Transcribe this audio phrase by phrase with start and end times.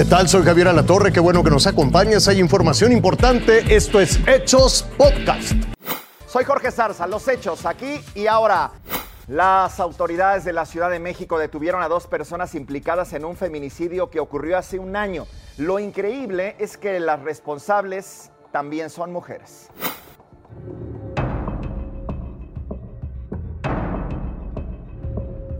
[0.00, 0.30] ¿Qué tal?
[0.30, 2.26] Soy Javier Alatorre, qué bueno que nos acompañas.
[2.26, 3.76] Hay información importante.
[3.76, 5.52] Esto es Hechos Podcast.
[6.26, 8.70] Soy Jorge Zarza, los hechos aquí y ahora.
[9.28, 14.08] Las autoridades de la Ciudad de México detuvieron a dos personas implicadas en un feminicidio
[14.08, 15.26] que ocurrió hace un año.
[15.58, 19.68] Lo increíble es que las responsables también son mujeres.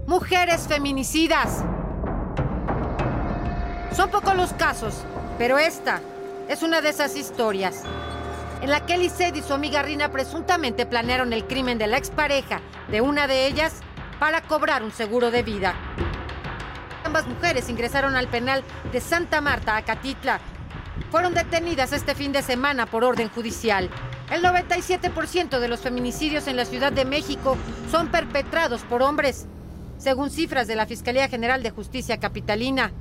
[0.07, 1.63] Mujeres feminicidas.
[3.95, 5.05] Son pocos los casos,
[5.39, 6.01] pero esta
[6.49, 7.83] es una de esas historias
[8.63, 12.61] en la que Lisette y su amiga Rina presuntamente planearon el crimen de la expareja
[12.91, 13.81] de una de ellas
[14.19, 15.75] para cobrar un seguro de vida.
[17.05, 20.41] Ambas mujeres ingresaron al penal de Santa Marta, Acatitla.
[21.11, 23.89] Fueron detenidas este fin de semana por orden judicial.
[24.31, 27.57] El 97% de los feminicidios en la Ciudad de México
[27.91, 29.47] son perpetrados por hombres,
[29.97, 32.93] según cifras de la Fiscalía General de Justicia Capitalina.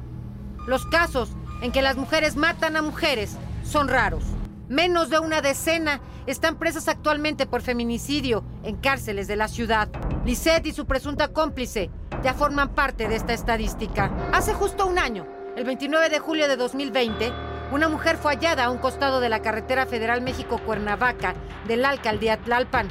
[0.69, 1.29] Los casos
[1.63, 4.23] en que las mujeres matan a mujeres son raros.
[4.67, 9.89] Menos de una decena están presas actualmente por feminicidio en cárceles de la ciudad.
[10.25, 11.89] Lisette y su presunta cómplice
[12.21, 14.11] ya forman parte de esta estadística.
[14.31, 17.33] Hace justo un año, el 29 de julio de 2020,
[17.71, 21.33] una mujer fue hallada a un costado de la carretera federal México-Cuernavaca
[21.67, 22.89] del alcaldía Tlalpan.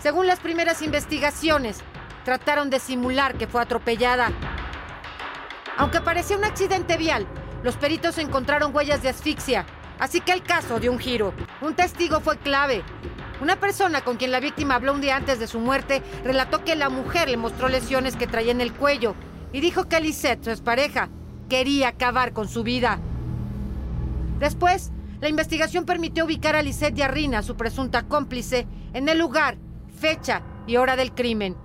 [0.00, 1.80] Según las primeras investigaciones,
[2.24, 4.32] trataron de simular que fue atropellada.
[5.76, 7.26] Aunque parecía un accidente vial,
[7.62, 9.66] los peritos encontraron huellas de asfixia
[9.98, 11.32] Así que el caso dio un giro.
[11.60, 12.82] Un testigo fue clave.
[13.40, 16.76] Una persona con quien la víctima habló un día antes de su muerte relató que
[16.76, 19.14] la mujer le mostró lesiones que traía en el cuello
[19.52, 21.08] y dijo que Lisette, su expareja,
[21.48, 22.98] quería acabar con su vida.
[24.38, 29.18] Después, la investigación permitió ubicar a Lisette y a Rina, su presunta cómplice, en el
[29.18, 29.56] lugar,
[29.98, 31.56] fecha y hora del crimen.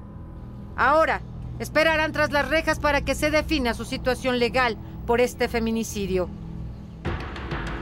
[0.78, 1.22] Ahora,
[1.62, 6.28] esperarán tras las rejas para que se defina su situación legal por este feminicidio.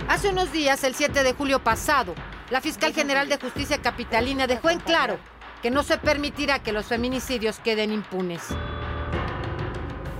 [0.09, 2.13] Hace unos días, el 7 de julio pasado,
[2.49, 5.17] la fiscal general de justicia capitalina dejó en claro
[5.61, 8.41] que no se permitirá que los feminicidios queden impunes.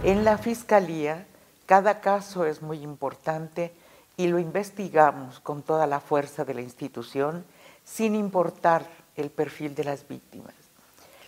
[0.04, 1.26] En la fiscalía,
[1.66, 3.74] cada caso es muy importante
[4.16, 7.44] y lo investigamos con toda la fuerza de la institución
[7.84, 8.86] sin importar
[9.18, 10.54] el perfil de las víctimas.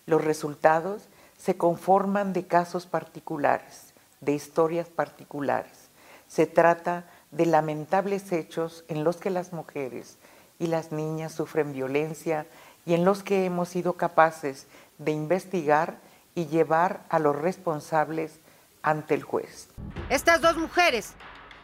[0.06, 1.04] Los resultados
[1.42, 5.90] se conforman de casos particulares, de historias particulares.
[6.28, 10.18] Se trata de lamentables hechos en los que las mujeres
[10.60, 12.46] y las niñas sufren violencia
[12.86, 14.68] y en los que hemos sido capaces
[15.00, 15.98] de investigar
[16.36, 18.40] y llevar a los responsables
[18.84, 19.70] ante el juez.
[20.10, 21.14] Estas dos mujeres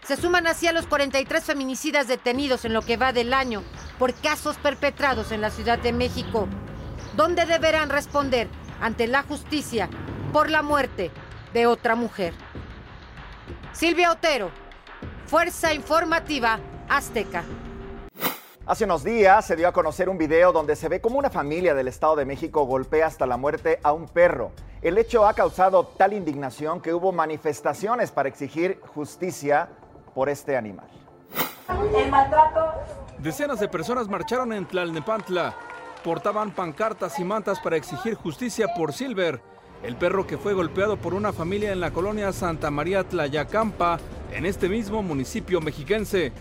[0.03, 3.61] se suman así a los 43 feminicidas detenidos en lo que va del año
[3.99, 6.47] por casos perpetrados en la Ciudad de México,
[7.15, 8.47] donde deberán responder
[8.81, 9.89] ante la justicia
[10.33, 11.11] por la muerte
[11.53, 12.33] de otra mujer.
[13.73, 14.49] Silvia Otero,
[15.27, 17.43] Fuerza Informativa Azteca.
[18.65, 21.73] Hace unos días se dio a conocer un video donde se ve como una familia
[21.73, 24.51] del Estado de México golpea hasta la muerte a un perro.
[24.81, 29.69] El hecho ha causado tal indignación que hubo manifestaciones para exigir justicia
[30.13, 30.87] por este animal.
[31.95, 32.73] El maltrato.
[33.19, 35.55] Decenas de personas marcharon en Tlalnepantla.
[36.07, 39.41] Portaban pancartas y mantas para exigir justicia por Silver,
[39.83, 43.99] el perro que fue golpeado por una familia en la colonia Santa María Tlayacampa,
[44.31, 46.31] en este mismo municipio mexiquense.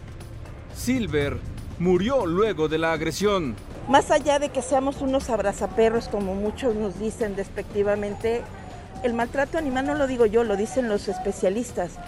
[0.72, 1.38] Silver
[1.80, 3.56] murió luego de la agresión.
[3.88, 8.42] Más allá de que seamos unos abrazaperros, como muchos nos dicen despectivamente,
[9.02, 11.98] el maltrato animal no lo digo yo, lo dicen los especialistas.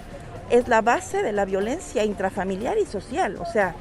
[0.48, 3.36] Es la base de la violencia intrafamiliar y social.
[3.40, 3.75] O sea,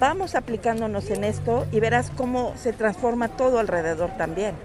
[0.00, 4.56] vamos aplicándonos en esto y verás cómo se transforma todo alrededor también.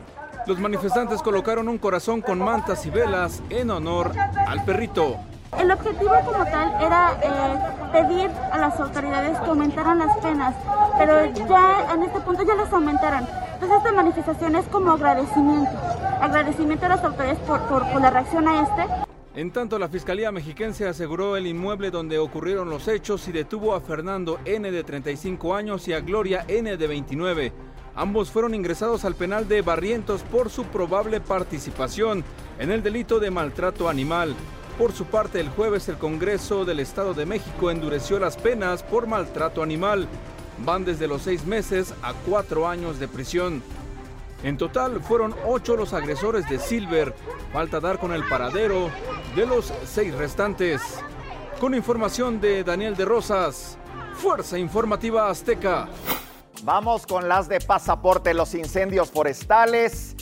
[0.48, 4.12] Los manifestantes colocaron un corazón con mantas y velas en honor
[4.48, 5.18] al perrito.
[5.60, 10.56] El objetivo como tal era eh, pedir a las autoridades que aumentaran las penas,
[10.98, 13.28] pero ya en este punto ya las aumentaron.
[13.54, 15.72] Entonces esta manifestación es como agradecimiento,
[16.22, 19.05] agradecimiento a las autoridades por, por la reacción a este.
[19.36, 23.82] En tanto, la Fiscalía Mexiquense aseguró el inmueble donde ocurrieron los hechos y detuvo a
[23.82, 24.72] Fernando N.
[24.72, 26.78] de 35 años y a Gloria N.
[26.78, 27.52] de 29.
[27.96, 32.24] Ambos fueron ingresados al penal de Barrientos por su probable participación
[32.60, 34.34] en el delito de maltrato animal.
[34.78, 39.06] Por su parte, el jueves el Congreso del Estado de México endureció las penas por
[39.06, 40.08] maltrato animal.
[40.60, 43.62] Van desde los seis meses a cuatro años de prisión.
[44.44, 47.16] En total fueron ocho los agresores de Silver.
[47.52, 48.92] Falta dar con el paradero
[49.36, 50.82] de los seis restantes.
[51.60, 53.78] Con información de Daniel de Rosas,
[54.16, 55.90] Fuerza Informativa Azteca.
[56.64, 60.16] Vamos con las de pasaporte, los incendios forestales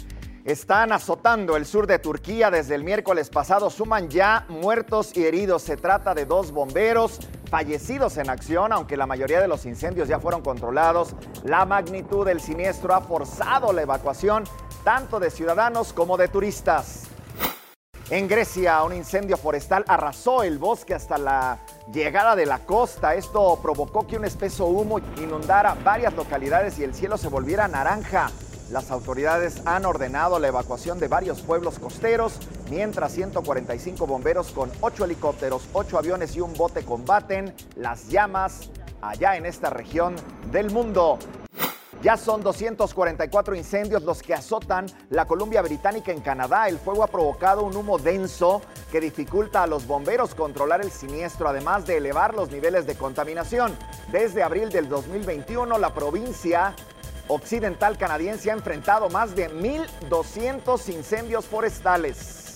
[0.45, 3.69] están azotando el sur de Turquía desde el miércoles pasado.
[3.69, 5.61] Suman ya muertos y heridos.
[5.61, 7.19] Se trata de dos bomberos
[7.49, 11.15] fallecidos en acción, aunque la mayoría de los incendios ya fueron controlados.
[11.45, 14.43] La magnitud del siniestro ha forzado la evacuación
[14.83, 17.12] tanto de ciudadanos como de turistas.
[18.09, 21.59] En Grecia, un incendio forestal arrasó el bosque hasta la
[21.91, 23.15] llegada de la costa.
[23.15, 28.29] Esto provocó que un espeso humo inundara varias localidades y el cielo se volviera naranja.
[28.71, 32.39] Las autoridades han ordenado la evacuación de varios pueblos costeros,
[32.69, 38.69] mientras 145 bomberos con 8 helicópteros, 8 aviones y un bote combaten las llamas
[39.01, 40.15] allá en esta región
[40.51, 41.19] del mundo.
[42.03, 46.67] Ya son 244 incendios los que azotan la Columbia Británica en Canadá.
[46.67, 48.61] El fuego ha provocado un humo denso
[48.91, 53.73] que dificulta a los bomberos controlar el siniestro, además de elevar los niveles de contaminación.
[54.11, 56.75] Desde abril del 2021, la provincia
[57.29, 62.52] occidental canadiense ha enfrentado más de 1.200 incendios forestales.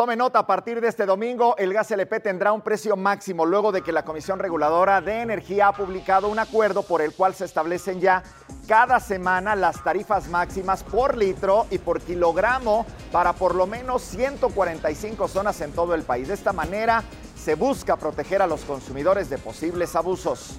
[0.00, 3.70] Tome nota, a partir de este domingo el gas LP tendrá un precio máximo luego
[3.70, 7.44] de que la Comisión Reguladora de Energía ha publicado un acuerdo por el cual se
[7.44, 8.22] establecen ya
[8.66, 15.28] cada semana las tarifas máximas por litro y por kilogramo para por lo menos 145
[15.28, 16.28] zonas en todo el país.
[16.28, 17.04] De esta manera
[17.36, 20.58] se busca proteger a los consumidores de posibles abusos.